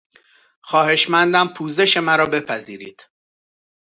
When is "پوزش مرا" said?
1.53-2.25